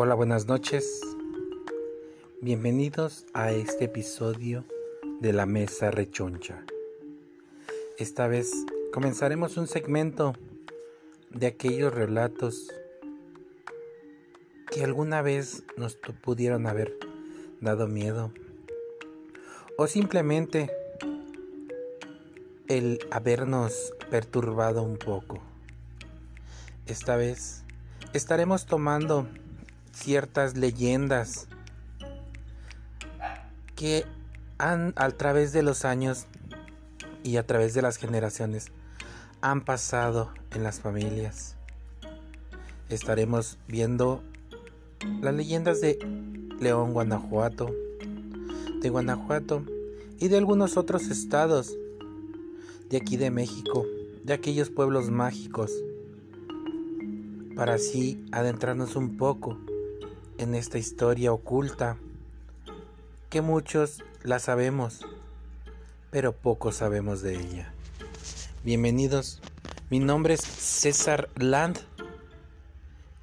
Hola, 0.00 0.14
buenas 0.14 0.46
noches. 0.46 1.00
Bienvenidos 2.40 3.26
a 3.34 3.50
este 3.50 3.86
episodio 3.86 4.64
de 5.20 5.32
la 5.32 5.44
Mesa 5.44 5.90
Rechoncha. 5.90 6.64
Esta 7.98 8.28
vez 8.28 8.52
comenzaremos 8.92 9.56
un 9.56 9.66
segmento 9.66 10.34
de 11.30 11.48
aquellos 11.48 11.92
relatos 11.92 12.72
que 14.70 14.84
alguna 14.84 15.20
vez 15.20 15.64
nos 15.76 15.96
pudieron 15.96 16.68
haber 16.68 16.96
dado 17.60 17.88
miedo 17.88 18.30
o 19.76 19.88
simplemente 19.88 20.70
el 22.68 23.00
habernos 23.10 23.92
perturbado 24.12 24.84
un 24.84 24.96
poco. 24.96 25.40
Esta 26.86 27.16
vez 27.16 27.64
estaremos 28.12 28.64
tomando 28.66 29.26
ciertas 29.98 30.56
leyendas 30.56 31.48
que 33.74 34.04
han 34.56 34.92
a 34.96 35.10
través 35.10 35.52
de 35.52 35.62
los 35.62 35.84
años 35.84 36.26
y 37.24 37.36
a 37.36 37.46
través 37.46 37.74
de 37.74 37.82
las 37.82 37.96
generaciones 37.96 38.68
han 39.40 39.64
pasado 39.64 40.32
en 40.52 40.62
las 40.62 40.80
familias. 40.80 41.56
Estaremos 42.88 43.58
viendo 43.66 44.22
las 45.20 45.34
leyendas 45.34 45.80
de 45.80 45.98
León, 46.60 46.92
Guanajuato, 46.92 47.74
de 48.80 48.88
Guanajuato 48.88 49.64
y 50.18 50.28
de 50.28 50.38
algunos 50.38 50.76
otros 50.76 51.08
estados 51.08 51.76
de 52.88 52.96
aquí 52.96 53.16
de 53.16 53.30
México, 53.30 53.84
de 54.22 54.32
aquellos 54.32 54.70
pueblos 54.70 55.10
mágicos, 55.10 55.72
para 57.56 57.74
así 57.74 58.24
adentrarnos 58.30 58.96
un 58.96 59.16
poco 59.16 59.58
en 60.38 60.54
esta 60.54 60.78
historia 60.78 61.32
oculta 61.32 61.96
que 63.28 63.42
muchos 63.42 64.02
la 64.22 64.38
sabemos, 64.38 65.04
pero 66.10 66.32
poco 66.32 66.72
sabemos 66.72 67.20
de 67.20 67.38
ella. 67.38 67.74
Bienvenidos, 68.64 69.40
mi 69.90 69.98
nombre 69.98 70.34
es 70.34 70.40
César 70.40 71.28
Land 71.36 71.78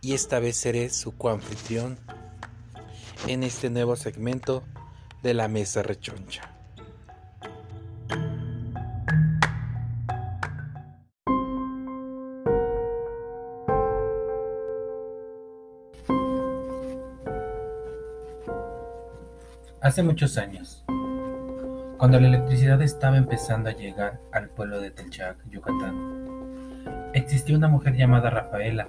y 0.01 0.13
esta 0.13 0.39
vez 0.39 0.57
seré 0.57 0.89
su 0.89 1.17
coanfitrión 1.17 1.97
en 3.27 3.43
este 3.43 3.69
nuevo 3.69 3.95
segmento 3.95 4.63
de 5.23 5.33
la 5.33 5.47
Mesa 5.47 5.81
Rechoncha. 5.81 6.54
Hace 19.85 20.01
muchos 20.01 20.39
años, 20.39 20.83
cuando 21.99 22.19
la 22.19 22.25
electricidad 22.25 22.81
estaba 22.81 23.17
empezando 23.17 23.69
a 23.69 23.73
llegar 23.73 24.19
al 24.31 24.49
pueblo 24.49 24.81
de 24.81 24.89
Telchac, 24.89 25.37
Yucatán, 25.47 27.11
existía 27.13 27.55
una 27.55 27.67
mujer 27.67 27.95
llamada 27.95 28.31
Rafaela 28.31 28.87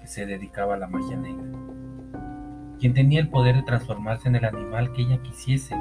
que 0.00 0.06
se 0.06 0.26
dedicaba 0.26 0.74
a 0.74 0.78
la 0.78 0.86
magia 0.86 1.16
negra, 1.16 1.48
quien 2.78 2.94
tenía 2.94 3.18
el 3.18 3.28
poder 3.28 3.56
de 3.56 3.64
transformarse 3.64 4.28
en 4.28 4.36
el 4.36 4.44
animal 4.44 4.92
que 4.92 5.02
ella 5.02 5.20
quisiese, 5.20 5.74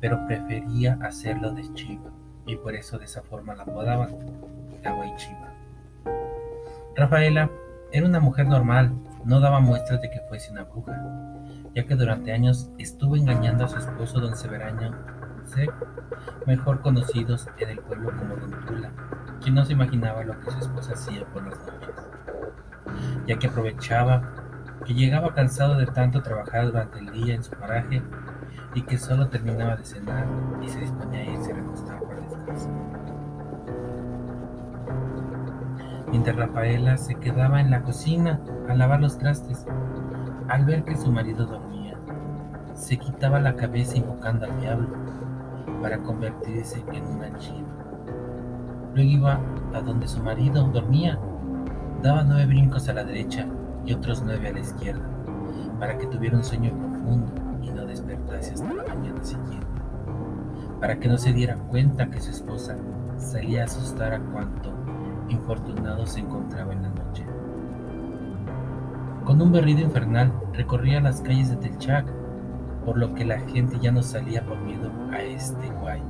pero 0.00 0.26
prefería 0.26 0.96
hacerlo 1.02 1.52
de 1.52 1.70
chiva 1.74 2.10
y 2.46 2.56
por 2.56 2.74
eso 2.74 2.98
de 2.98 3.04
esa 3.04 3.20
forma 3.20 3.54
la 3.54 3.64
apodaban 3.64 4.08
la 4.82 5.16
Chiva. 5.16 5.52
Rafaela 6.96 7.50
era 7.92 8.06
una 8.06 8.20
mujer 8.20 8.46
normal, 8.46 8.94
no 9.24 9.40
daba 9.40 9.60
muestras 9.60 10.00
de 10.00 10.10
que 10.10 10.20
fuese 10.28 10.52
una 10.52 10.64
bruja 10.64 10.92
ya 11.74 11.84
que 11.84 11.96
durante 11.96 12.32
años 12.32 12.70
estuvo 12.78 13.16
engañando 13.16 13.64
a 13.64 13.68
su 13.68 13.78
esposo 13.78 14.20
don 14.20 14.36
Severaño 14.36 14.92
mejor 16.46 16.80
conocidos 16.80 17.48
en 17.58 17.70
el 17.70 17.78
pueblo 17.78 18.12
como 18.16 18.36
Don 18.36 18.50
Tula, 18.66 18.90
quien 19.42 19.54
no 19.54 19.64
se 19.64 19.72
imaginaba 19.72 20.24
lo 20.24 20.38
que 20.40 20.50
su 20.50 20.58
esposa 20.58 20.92
hacía 20.94 21.24
por 21.26 21.44
las 21.46 21.58
noches, 21.58 21.94
ya 23.26 23.38
que 23.38 23.46
aprovechaba 23.46 24.22
que 24.84 24.94
llegaba 24.94 25.34
cansado 25.34 25.76
de 25.76 25.86
tanto 25.86 26.22
trabajar 26.22 26.66
durante 26.66 26.98
el 26.98 27.10
día 27.10 27.34
en 27.34 27.42
su 27.42 27.50
paraje 27.52 28.02
y 28.74 28.82
que 28.82 28.98
solo 28.98 29.28
terminaba 29.28 29.76
de 29.76 29.84
cenar 29.84 30.26
y 30.62 30.68
se 30.68 30.80
disponía 30.80 31.20
a 31.20 31.24
irse 31.24 31.52
a 31.52 31.56
recostar 31.56 32.00
para 32.02 32.20
descansar. 32.20 32.83
Mientras 36.14 36.36
Rafaela 36.36 36.96
se 36.96 37.16
quedaba 37.16 37.60
en 37.60 37.72
la 37.72 37.82
cocina 37.82 38.38
a 38.68 38.74
lavar 38.74 39.00
los 39.00 39.18
trastes, 39.18 39.66
al 40.46 40.64
ver 40.64 40.84
que 40.84 40.96
su 40.96 41.10
marido 41.10 41.44
dormía, 41.44 41.98
se 42.72 42.98
quitaba 42.98 43.40
la 43.40 43.56
cabeza 43.56 43.96
invocando 43.96 44.46
al 44.46 44.60
diablo 44.60 44.90
para 45.82 45.98
convertirse 45.98 46.84
en 46.92 47.04
una 47.04 47.36
chiva. 47.38 47.66
Luego 48.94 49.10
iba 49.10 49.40
a 49.74 49.80
donde 49.80 50.06
su 50.06 50.22
marido 50.22 50.62
dormía, 50.68 51.18
daba 52.00 52.22
nueve 52.22 52.46
brincos 52.46 52.88
a 52.88 52.92
la 52.92 53.02
derecha 53.02 53.48
y 53.84 53.92
otros 53.92 54.22
nueve 54.24 54.46
a 54.46 54.52
la 54.52 54.60
izquierda, 54.60 55.04
para 55.80 55.98
que 55.98 56.06
tuviera 56.06 56.36
un 56.36 56.44
sueño 56.44 56.70
profundo 56.78 57.32
y 57.60 57.70
no 57.70 57.86
despertase 57.86 58.54
hasta 58.54 58.72
la 58.72 58.84
mañana 58.84 59.20
siguiente, 59.24 59.66
para 60.80 60.96
que 60.96 61.08
no 61.08 61.18
se 61.18 61.32
diera 61.32 61.56
cuenta 61.56 62.08
que 62.08 62.20
su 62.20 62.30
esposa 62.30 62.76
salía 63.16 63.62
a 63.62 63.64
asustar 63.64 64.14
a 64.14 64.20
cuanto 64.20 64.83
infortunado 65.28 66.06
se 66.06 66.20
encontraba 66.20 66.72
en 66.72 66.82
la 66.82 66.88
noche. 66.88 67.24
Con 69.24 69.40
un 69.40 69.52
berrido 69.52 69.80
infernal 69.80 70.32
recorría 70.52 71.00
las 71.00 71.20
calles 71.22 71.50
de 71.50 71.56
Telchac, 71.56 72.06
por 72.84 72.98
lo 72.98 73.14
que 73.14 73.24
la 73.24 73.40
gente 73.40 73.78
ya 73.80 73.90
no 73.90 74.02
salía 74.02 74.44
por 74.44 74.58
miedo 74.58 74.90
a 75.10 75.22
este 75.22 75.70
guay. 75.80 76.02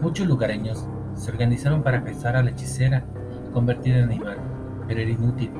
Muchos 0.00 0.26
lugareños 0.26 0.88
se 1.14 1.30
organizaron 1.30 1.82
para 1.82 2.02
cazar 2.02 2.36
a 2.36 2.42
la 2.42 2.50
hechicera 2.50 3.04
convertida 3.52 3.98
en 3.98 4.04
animal, 4.04 4.38
pero 4.88 5.00
era 5.00 5.10
inútil. 5.10 5.52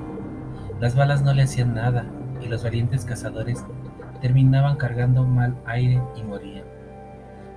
Las 0.80 0.96
balas 0.96 1.22
no 1.22 1.34
le 1.34 1.42
hacían 1.42 1.74
nada 1.74 2.06
y 2.40 2.48
los 2.48 2.64
valientes 2.64 3.04
cazadores 3.04 3.64
terminaban 4.20 4.76
cargando 4.76 5.24
mal 5.24 5.54
aire 5.66 6.00
y 6.16 6.22
morían, 6.22 6.64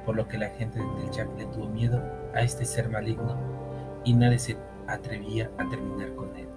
por 0.06 0.16
lo 0.16 0.28
que 0.28 0.38
la 0.38 0.50
gente 0.50 0.80
de 0.80 0.86
Telchac 1.02 1.30
le 1.38 1.46
tuvo 1.46 1.70
miedo 1.70 2.02
a 2.35 2.41
este 2.41 2.66
ser 2.66 2.90
maligno 2.90 3.35
y 4.03 4.13
nadie 4.13 4.40
se 4.40 4.57
atrevía 4.88 5.50
a 5.57 5.68
terminar 5.68 6.13
con 6.16 6.35
él. 6.35 6.47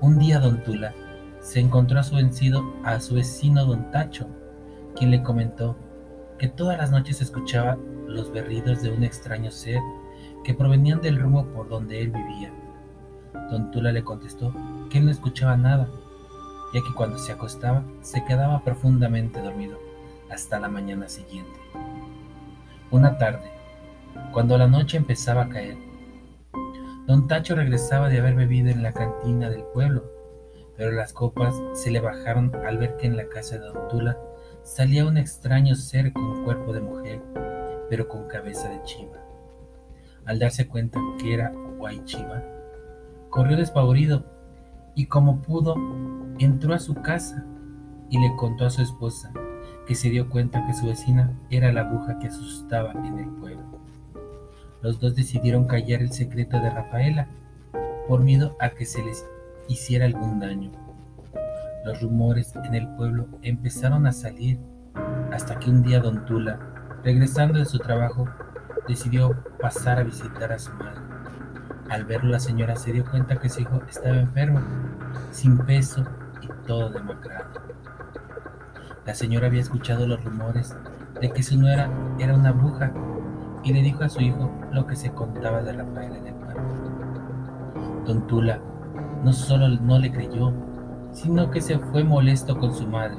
Un 0.00 0.18
día 0.18 0.38
don 0.38 0.62
Tula 0.62 0.94
se 1.40 1.60
encontró 1.60 1.98
a 1.98 2.02
su 2.02 2.16
vencido 2.16 2.62
a 2.84 3.00
su 3.00 3.14
vecino 3.14 3.64
don 3.64 3.90
Tacho, 3.90 4.26
quien 4.96 5.10
le 5.10 5.22
comentó 5.22 5.76
que 6.38 6.48
todas 6.48 6.78
las 6.78 6.90
noches 6.90 7.20
escuchaba 7.20 7.78
los 8.06 8.32
berridos 8.32 8.82
de 8.82 8.90
un 8.90 9.04
extraño 9.04 9.50
ser 9.50 9.80
que 10.44 10.54
provenían 10.54 11.00
del 11.00 11.20
rumbo 11.20 11.46
por 11.46 11.68
donde 11.68 12.02
él 12.02 12.10
vivía. 12.10 12.52
Don 13.50 13.70
Tula 13.70 13.92
le 13.92 14.04
contestó 14.04 14.54
que 14.90 14.98
él 14.98 15.06
no 15.06 15.10
escuchaba 15.10 15.56
nada, 15.56 15.88
ya 16.74 16.80
que 16.80 16.94
cuando 16.94 17.18
se 17.18 17.32
acostaba 17.32 17.84
se 18.00 18.24
quedaba 18.24 18.62
profundamente 18.64 19.40
dormido 19.40 19.78
hasta 20.30 20.58
la 20.58 20.68
mañana 20.68 21.08
siguiente. 21.08 21.58
Una 22.90 23.18
tarde, 23.18 23.50
cuando 24.32 24.56
la 24.58 24.66
noche 24.66 24.96
empezaba 24.96 25.42
a 25.42 25.48
caer, 25.48 25.76
Don 27.06 27.26
Tacho 27.26 27.54
regresaba 27.56 28.08
de 28.08 28.20
haber 28.20 28.34
bebido 28.34 28.70
en 28.70 28.82
la 28.82 28.92
cantina 28.92 29.50
del 29.50 29.64
pueblo, 29.64 30.04
pero 30.76 30.92
las 30.92 31.12
copas 31.12 31.54
se 31.74 31.90
le 31.90 32.00
bajaron 32.00 32.54
al 32.66 32.78
ver 32.78 32.96
que 32.96 33.06
en 33.06 33.16
la 33.16 33.28
casa 33.28 33.58
de 33.58 33.66
Don 33.66 33.88
Tula 33.88 34.18
salía 34.62 35.04
un 35.04 35.16
extraño 35.16 35.74
ser 35.74 36.12
con 36.12 36.44
cuerpo 36.44 36.72
de 36.72 36.80
mujer, 36.80 37.20
pero 37.90 38.08
con 38.08 38.28
cabeza 38.28 38.68
de 38.68 38.82
chiva. 38.84 39.18
Al 40.24 40.38
darse 40.38 40.68
cuenta 40.68 41.00
que 41.18 41.34
era 41.34 41.52
Guay 41.78 42.04
Chiva, 42.04 42.42
corrió 43.30 43.56
despavorido 43.56 44.24
y 44.94 45.06
como 45.06 45.42
pudo 45.42 45.74
entró 46.38 46.74
a 46.74 46.78
su 46.78 46.94
casa 46.94 47.44
y 48.08 48.18
le 48.18 48.34
contó 48.36 48.66
a 48.66 48.70
su 48.70 48.82
esposa 48.82 49.32
que 49.86 49.94
se 49.94 50.10
dio 50.10 50.28
cuenta 50.28 50.64
que 50.66 50.74
su 50.74 50.86
vecina 50.86 51.36
era 51.50 51.72
la 51.72 51.82
bruja 51.82 52.18
que 52.18 52.28
asustaba 52.28 52.92
en 52.92 53.18
el 53.18 53.28
pueblo. 53.30 53.62
Los 54.82 54.98
dos 54.98 55.14
decidieron 55.14 55.66
callar 55.66 56.02
el 56.02 56.12
secreto 56.12 56.58
de 56.58 56.68
Rafaela 56.68 57.28
por 58.08 58.20
miedo 58.20 58.56
a 58.60 58.70
que 58.70 58.84
se 58.84 59.02
les 59.04 59.24
hiciera 59.68 60.06
algún 60.06 60.40
daño. 60.40 60.72
Los 61.84 62.02
rumores 62.02 62.54
en 62.56 62.74
el 62.74 62.88
pueblo 62.96 63.28
empezaron 63.42 64.06
a 64.06 64.12
salir 64.12 64.58
hasta 65.32 65.58
que 65.60 65.70
un 65.70 65.82
día 65.82 66.00
Don 66.00 66.24
Tula, 66.26 66.58
regresando 67.04 67.60
de 67.60 67.64
su 67.64 67.78
trabajo, 67.78 68.28
decidió 68.88 69.44
pasar 69.60 70.00
a 70.00 70.02
visitar 70.02 70.52
a 70.52 70.58
su 70.58 70.72
madre. 70.74 71.00
Al 71.88 72.04
verlo 72.04 72.30
la 72.30 72.40
señora 72.40 72.74
se 72.74 72.92
dio 72.92 73.04
cuenta 73.08 73.38
que 73.38 73.48
su 73.48 73.60
hijo 73.60 73.80
estaba 73.88 74.16
enfermo, 74.16 74.60
sin 75.30 75.58
peso 75.58 76.04
y 76.40 76.48
todo 76.66 76.90
demacrado. 76.90 77.62
La 79.06 79.14
señora 79.14 79.46
había 79.46 79.60
escuchado 79.60 80.08
los 80.08 80.24
rumores 80.24 80.74
de 81.20 81.30
que 81.30 81.42
su 81.44 81.56
nuera 81.56 81.88
era 82.18 82.34
una 82.34 82.50
bruja 82.50 82.92
y 83.62 83.72
le 83.72 83.82
dijo 83.82 84.04
a 84.04 84.08
su 84.08 84.20
hijo 84.20 84.50
lo 84.72 84.86
que 84.86 84.96
se 84.96 85.10
contaba 85.10 85.62
de 85.62 85.72
Rafael 85.72 86.16
en 86.16 86.26
el 86.26 86.34
pueblo. 86.34 86.62
Don 88.06 88.26
Tula 88.26 88.58
no 89.24 89.32
solo 89.32 89.68
no 89.68 89.98
le 89.98 90.10
creyó, 90.10 90.52
sino 91.12 91.50
que 91.50 91.60
se 91.60 91.78
fue 91.78 92.02
molesto 92.02 92.58
con 92.58 92.74
su 92.74 92.86
madre, 92.86 93.18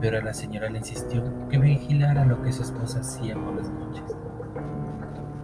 pero 0.00 0.20
la 0.20 0.34
señora 0.34 0.68
le 0.68 0.78
insistió 0.78 1.22
que 1.48 1.58
vigilara 1.58 2.24
lo 2.24 2.42
que 2.42 2.52
su 2.52 2.62
esposa 2.62 3.00
hacía 3.00 3.34
por 3.34 3.54
las 3.54 3.70
noches. 3.70 4.16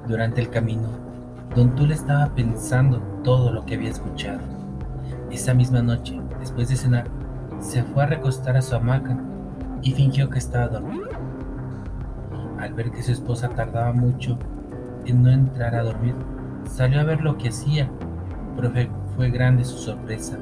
Durante 0.06 0.40
el 0.40 0.50
camino, 0.50 0.88
don 1.54 1.74
Tula 1.74 1.94
estaba 1.94 2.34
pensando 2.34 2.98
todo 3.22 3.52
lo 3.52 3.64
que 3.64 3.74
había 3.74 3.90
escuchado. 3.90 4.40
Esa 5.30 5.54
misma 5.54 5.82
noche, 5.82 6.20
después 6.40 6.68
de 6.68 6.76
cenar, 6.76 7.06
se 7.60 7.82
fue 7.82 8.02
a 8.02 8.06
recostar 8.06 8.56
a 8.56 8.62
su 8.62 8.74
hamaca 8.74 9.16
y 9.82 9.92
fingió 9.92 10.28
que 10.30 10.38
estaba 10.38 10.68
dormido. 10.68 11.07
Al 12.58 12.74
ver 12.74 12.90
que 12.90 13.02
su 13.02 13.12
esposa 13.12 13.50
tardaba 13.50 13.92
mucho 13.92 14.38
en 15.06 15.22
no 15.22 15.30
entrar 15.30 15.74
a 15.74 15.82
dormir, 15.82 16.14
salió 16.68 17.00
a 17.00 17.04
ver 17.04 17.22
lo 17.22 17.38
que 17.38 17.48
hacía, 17.48 17.88
pero 18.56 18.70
fue 19.16 19.30
grande 19.30 19.64
su 19.64 19.78
sorpresa 19.78 20.38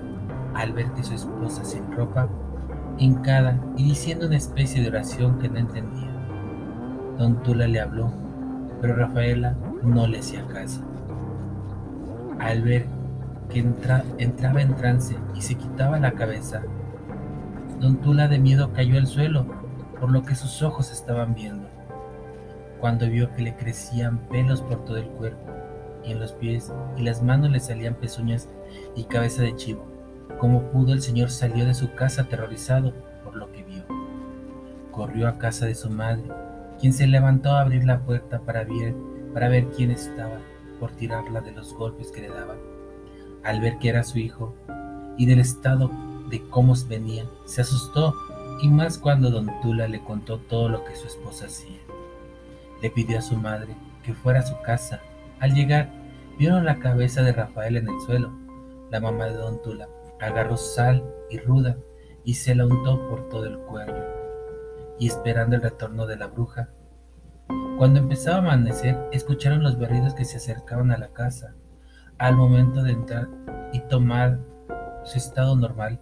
al 0.56 0.72
ver 0.72 0.90
que 0.92 1.02
su 1.02 1.14
esposa 1.14 1.64
sin 1.64 1.90
ropa, 1.92 2.28
hincada 2.98 3.60
y 3.76 3.84
diciendo 3.84 4.26
una 4.26 4.36
especie 4.36 4.80
de 4.80 4.88
oración 4.88 5.38
que 5.38 5.48
no 5.48 5.58
entendía. 5.58 6.10
Don 7.18 7.42
Tula 7.42 7.66
le 7.66 7.80
habló, 7.80 8.10
pero 8.80 8.96
Rafaela 8.96 9.54
no 9.82 10.06
le 10.06 10.20
hacía 10.20 10.46
caso. 10.46 10.80
Al 12.38 12.62
ver 12.62 12.86
que 13.50 13.60
entraba 13.60 14.62
en 14.62 14.74
trance 14.74 15.16
y 15.34 15.42
se 15.42 15.56
quitaba 15.56 15.98
la 15.98 16.12
cabeza, 16.12 16.62
Don 17.80 17.96
Tula 17.98 18.28
de 18.28 18.38
miedo 18.38 18.72
cayó 18.72 18.96
al 18.96 19.06
suelo, 19.06 19.46
por 20.00 20.10
lo 20.10 20.22
que 20.22 20.34
sus 20.34 20.62
ojos 20.62 20.90
estaban 20.90 21.34
viendo. 21.34 21.65
Cuando 22.86 23.10
vio 23.10 23.32
que 23.32 23.42
le 23.42 23.56
crecían 23.56 24.28
pelos 24.28 24.62
por 24.62 24.84
todo 24.84 24.96
el 24.98 25.08
cuerpo, 25.08 25.50
y 26.04 26.12
en 26.12 26.20
los 26.20 26.30
pies 26.34 26.72
y 26.96 27.02
las 27.02 27.20
manos 27.20 27.50
le 27.50 27.58
salían 27.58 27.96
pezuñas 27.96 28.48
y 28.94 29.02
cabeza 29.06 29.42
de 29.42 29.56
chivo, 29.56 29.84
como 30.38 30.70
pudo 30.70 30.92
el 30.92 31.02
señor 31.02 31.30
salió 31.30 31.66
de 31.66 31.74
su 31.74 31.92
casa 31.96 32.22
aterrorizado 32.22 32.94
por 33.24 33.34
lo 33.34 33.50
que 33.50 33.64
vio. 33.64 33.82
Corrió 34.92 35.26
a 35.26 35.36
casa 35.36 35.66
de 35.66 35.74
su 35.74 35.90
madre, 35.90 36.22
quien 36.78 36.92
se 36.92 37.08
levantó 37.08 37.54
a 37.54 37.62
abrir 37.62 37.82
la 37.82 38.04
puerta 38.04 38.38
para 38.42 38.62
ver, 38.62 38.94
para 39.34 39.48
ver 39.48 39.66
quién 39.70 39.90
estaba 39.90 40.38
por 40.78 40.92
tirarla 40.92 41.40
de 41.40 41.50
los 41.50 41.74
golpes 41.74 42.12
que 42.12 42.20
le 42.20 42.28
daban. 42.28 42.58
Al 43.42 43.60
ver 43.60 43.78
que 43.78 43.88
era 43.88 44.04
su 44.04 44.20
hijo 44.20 44.54
y 45.16 45.26
del 45.26 45.40
estado 45.40 45.90
de 46.30 46.40
cómo 46.50 46.74
venía, 46.88 47.24
se 47.46 47.62
asustó 47.62 48.14
y 48.62 48.68
más 48.68 48.96
cuando 48.96 49.32
don 49.32 49.50
Tula 49.60 49.88
le 49.88 50.04
contó 50.04 50.38
todo 50.38 50.68
lo 50.68 50.84
que 50.84 50.94
su 50.94 51.08
esposa 51.08 51.46
hacía. 51.46 51.85
Le 52.82 52.90
pidió 52.90 53.18
a 53.18 53.22
su 53.22 53.36
madre 53.36 53.74
que 54.02 54.14
fuera 54.14 54.40
a 54.40 54.46
su 54.46 54.60
casa. 54.62 55.00
Al 55.40 55.54
llegar, 55.54 55.90
vieron 56.38 56.64
la 56.64 56.78
cabeza 56.78 57.22
de 57.22 57.32
Rafael 57.32 57.76
en 57.76 57.88
el 57.88 58.00
suelo. 58.00 58.32
La 58.90 59.00
mamá 59.00 59.26
de 59.26 59.34
don 59.34 59.60
Tula 59.62 59.88
agarró 60.20 60.56
sal 60.56 61.04
y 61.30 61.38
ruda 61.38 61.76
y 62.24 62.34
se 62.34 62.54
la 62.54 62.66
untó 62.66 63.08
por 63.08 63.28
todo 63.28 63.46
el 63.46 63.58
cuello. 63.58 64.04
Y 64.98 65.08
esperando 65.08 65.56
el 65.56 65.62
retorno 65.62 66.06
de 66.06 66.16
la 66.16 66.26
bruja, 66.26 66.70
cuando 67.78 68.00
empezaba 68.00 68.36
a 68.36 68.40
amanecer, 68.40 68.96
escucharon 69.12 69.62
los 69.62 69.78
berridos 69.78 70.14
que 70.14 70.24
se 70.24 70.38
acercaban 70.38 70.90
a 70.90 70.98
la 70.98 71.08
casa. 71.08 71.54
Al 72.18 72.36
momento 72.36 72.82
de 72.82 72.92
entrar 72.92 73.28
y 73.72 73.80
tomar 73.80 74.38
su 75.04 75.18
estado 75.18 75.54
normal, 75.54 76.00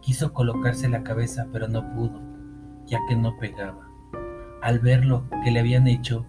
Quiso 0.00 0.32
colocarse 0.32 0.88
la 0.88 1.02
cabeza, 1.02 1.46
pero 1.52 1.68
no 1.68 1.92
pudo, 1.94 2.20
ya 2.86 2.98
que 3.06 3.16
no 3.16 3.36
pegaba. 3.38 3.89
Al 4.62 4.78
ver 4.78 5.04
lo 5.04 5.24
que 5.42 5.50
le 5.50 5.60
habían 5.60 5.86
hecho, 5.86 6.26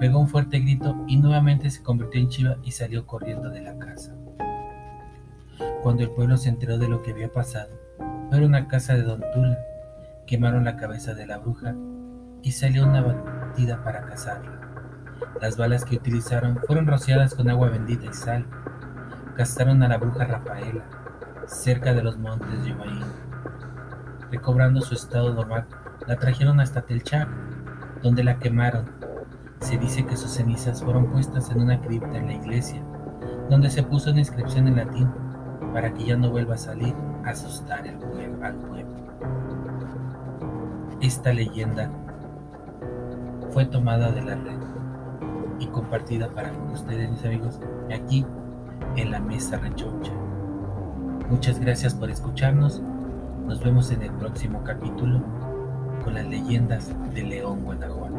pegó 0.00 0.18
un 0.18 0.28
fuerte 0.28 0.58
grito 0.60 0.96
y 1.06 1.16
nuevamente 1.18 1.70
se 1.70 1.82
convirtió 1.82 2.20
en 2.20 2.28
chiva 2.28 2.56
y 2.62 2.72
salió 2.72 3.06
corriendo 3.06 3.50
de 3.50 3.60
la 3.60 3.78
casa. 3.78 4.14
Cuando 5.82 6.02
el 6.02 6.10
pueblo 6.10 6.36
se 6.36 6.48
enteró 6.48 6.78
de 6.78 6.88
lo 6.88 7.02
que 7.02 7.12
había 7.12 7.32
pasado, 7.32 7.70
fueron 8.30 8.54
a 8.54 8.68
casa 8.68 8.94
de 8.94 9.02
Don 9.02 9.22
Tula, 9.34 9.58
quemaron 10.26 10.64
la 10.64 10.76
cabeza 10.76 11.14
de 11.14 11.26
la 11.26 11.38
bruja 11.38 11.74
y 12.42 12.52
salió 12.52 12.84
una 12.84 13.02
batida 13.02 13.82
para 13.84 14.06
cazarla. 14.06 14.60
Las 15.40 15.56
balas 15.56 15.84
que 15.84 15.96
utilizaron 15.96 16.58
fueron 16.66 16.86
rociadas 16.86 17.34
con 17.34 17.48
agua 17.48 17.68
bendita 17.68 18.06
y 18.06 18.12
sal. 18.12 18.46
Cazaron 19.36 19.82
a 19.82 19.88
la 19.88 19.98
bruja 19.98 20.24
Rafaela, 20.24 20.84
cerca 21.46 21.94
de 21.94 22.02
los 22.02 22.18
montes 22.18 22.62
de 22.62 22.70
Yomaí. 22.70 23.00
Recobrando 24.30 24.80
su 24.80 24.94
estado 24.94 25.32
normal, 25.32 25.66
la 26.06 26.16
trajeron 26.16 26.60
hasta 26.60 26.82
Telchac, 26.82 27.28
donde 28.02 28.24
la 28.24 28.38
quemaron. 28.38 28.86
Se 29.60 29.76
dice 29.76 30.06
que 30.06 30.16
sus 30.16 30.30
cenizas 30.30 30.82
fueron 30.82 31.06
puestas 31.06 31.50
en 31.50 31.60
una 31.60 31.80
cripta 31.80 32.16
en 32.16 32.26
la 32.26 32.34
iglesia, 32.34 32.82
donde 33.50 33.70
se 33.70 33.82
puso 33.82 34.10
una 34.10 34.20
inscripción 34.20 34.68
en 34.68 34.76
latín 34.76 35.08
para 35.72 35.92
que 35.92 36.04
ya 36.04 36.16
no 36.16 36.30
vuelva 36.30 36.54
a 36.54 36.58
salir 36.58 36.94
a 37.24 37.30
asustar 37.30 37.86
al 37.88 38.54
pueblo. 38.54 38.98
Esta 41.00 41.32
leyenda 41.32 41.90
fue 43.50 43.64
tomada 43.66 44.10
de 44.10 44.22
la 44.22 44.34
red 44.34 44.58
y 45.58 45.66
compartida 45.66 46.28
para 46.28 46.52
ustedes, 46.72 47.10
mis 47.10 47.24
amigos, 47.24 47.60
aquí 47.92 48.24
en 48.96 49.10
la 49.10 49.20
mesa 49.20 49.58
rechoncha. 49.58 50.12
Muchas 51.30 51.58
gracias 51.60 51.94
por 51.94 52.10
escucharnos. 52.10 52.80
Nos 53.46 53.62
vemos 53.62 53.90
en 53.90 54.02
el 54.02 54.10
próximo 54.12 54.62
capítulo 54.64 55.22
con 56.04 56.14
las 56.14 56.26
leyendas 56.26 56.88
de 57.14 57.22
León, 57.22 57.62
Guanajuato. 57.64 58.16